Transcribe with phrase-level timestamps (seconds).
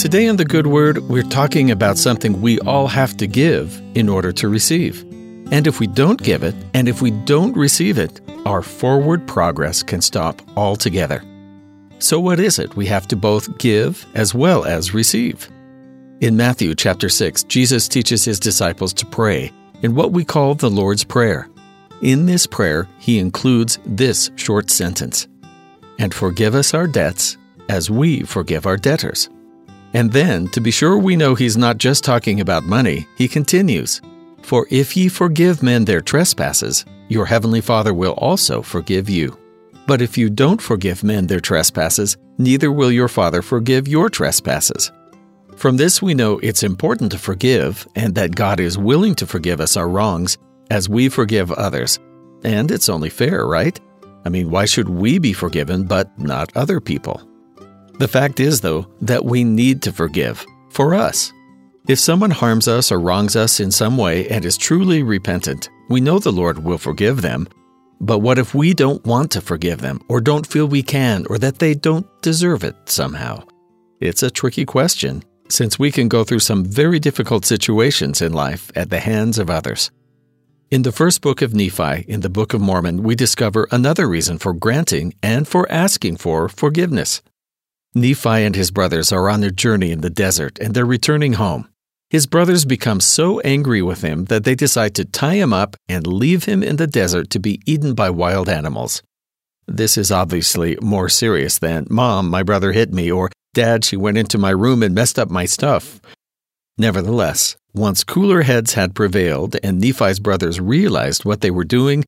[0.00, 4.08] Today in the Good Word, we're talking about something we all have to give in
[4.08, 5.02] order to receive.
[5.52, 9.82] And if we don't give it, and if we don't receive it, our forward progress
[9.82, 11.22] can stop altogether.
[11.98, 15.50] So, what is it we have to both give as well as receive?
[16.22, 20.70] In Matthew chapter 6, Jesus teaches his disciples to pray in what we call the
[20.70, 21.46] Lord's Prayer.
[22.00, 25.28] In this prayer, he includes this short sentence
[25.98, 27.36] And forgive us our debts
[27.68, 29.28] as we forgive our debtors.
[29.92, 34.00] And then, to be sure we know he's not just talking about money, he continues
[34.42, 39.36] For if ye forgive men their trespasses, your heavenly Father will also forgive you.
[39.86, 44.92] But if you don't forgive men their trespasses, neither will your Father forgive your trespasses.
[45.56, 49.60] From this, we know it's important to forgive and that God is willing to forgive
[49.60, 50.38] us our wrongs
[50.70, 51.98] as we forgive others.
[52.44, 53.78] And it's only fair, right?
[54.24, 57.20] I mean, why should we be forgiven but not other people?
[58.00, 61.34] The fact is, though, that we need to forgive for us.
[61.86, 66.00] If someone harms us or wrongs us in some way and is truly repentant, we
[66.00, 67.46] know the Lord will forgive them.
[68.00, 71.36] But what if we don't want to forgive them, or don't feel we can, or
[71.40, 73.42] that they don't deserve it somehow?
[74.00, 78.72] It's a tricky question, since we can go through some very difficult situations in life
[78.74, 79.90] at the hands of others.
[80.70, 84.38] In the first book of Nephi, in the Book of Mormon, we discover another reason
[84.38, 87.20] for granting and for asking for forgiveness.
[87.94, 91.68] Nephi and his brothers are on their journey in the desert and they're returning home.
[92.08, 96.06] His brothers become so angry with him that they decide to tie him up and
[96.06, 99.02] leave him in the desert to be eaten by wild animals.
[99.66, 104.18] This is obviously more serious than, Mom, my brother hit me, or Dad, she went
[104.18, 106.00] into my room and messed up my stuff.
[106.78, 112.04] Nevertheless, once cooler heads had prevailed and Nephi's brothers realized what they were doing,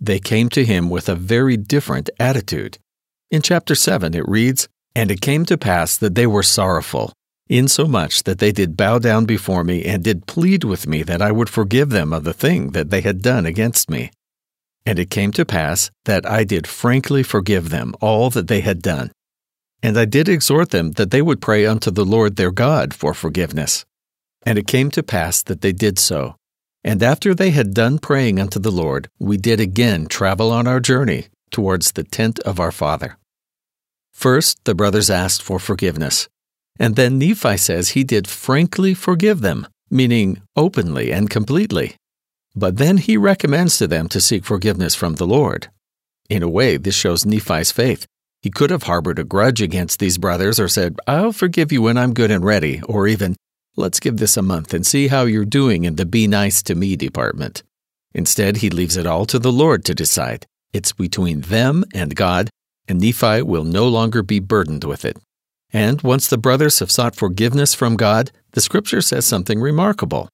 [0.00, 2.78] they came to him with a very different attitude.
[3.30, 7.12] In chapter 7, it reads, and it came to pass that they were sorrowful,
[7.48, 11.32] insomuch that they did bow down before me and did plead with me that I
[11.32, 14.10] would forgive them of the thing that they had done against me.
[14.86, 18.82] And it came to pass that I did frankly forgive them all that they had
[18.82, 19.10] done.
[19.82, 23.14] And I did exhort them that they would pray unto the Lord their God for
[23.14, 23.84] forgiveness.
[24.46, 26.36] And it came to pass that they did so.
[26.82, 30.80] And after they had done praying unto the Lord, we did again travel on our
[30.80, 33.16] journey towards the tent of our father.
[34.14, 36.28] First, the brothers asked for forgiveness.
[36.78, 41.96] And then Nephi says he did frankly forgive them, meaning openly and completely.
[42.56, 45.68] But then he recommends to them to seek forgiveness from the Lord.
[46.30, 48.06] In a way, this shows Nephi's faith.
[48.40, 51.98] He could have harbored a grudge against these brothers or said, I'll forgive you when
[51.98, 53.36] I'm good and ready, or even,
[53.76, 56.74] let's give this a month and see how you're doing in the be nice to
[56.74, 57.62] me department.
[58.12, 60.46] Instead, he leaves it all to the Lord to decide.
[60.72, 62.50] It's between them and God,
[62.88, 65.16] and Nephi will no longer be burdened with it.
[65.72, 70.28] And once the brothers have sought forgiveness from God, the scripture says something remarkable.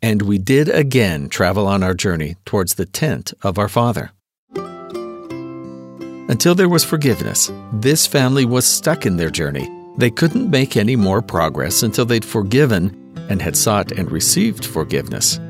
[0.00, 4.12] And we did again travel on our journey towards the tent of our father.
[6.30, 9.68] Until there was forgiveness, this family was stuck in their journey.
[9.96, 12.94] They couldn't make any more progress until they'd forgiven
[13.28, 15.40] and had sought and received forgiveness.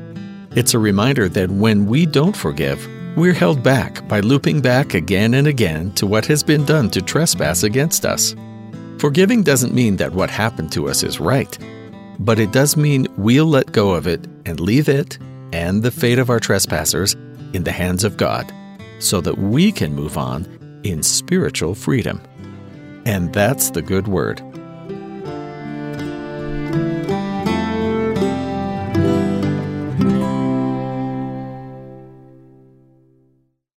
[0.55, 2.87] It's a reminder that when we don't forgive,
[3.19, 7.01] we're held back by looping back again and again to what has been done to
[7.01, 8.33] trespass against us.
[8.97, 11.57] Forgiving doesn't mean that what happened to us is right,
[12.19, 15.17] but it does mean we'll let go of it and leave it
[15.51, 17.15] and the fate of our trespassers
[17.51, 18.49] in the hands of God
[18.99, 22.21] so that we can move on in spiritual freedom.
[23.05, 24.41] And that's the good word.